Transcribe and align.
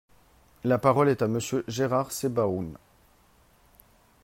La 0.63 0.79
parole 0.79 1.09
est 1.09 1.21
à 1.21 1.27
Monsieur 1.27 1.63
Gérard 1.67 2.11
Sebaoun. 2.11 2.75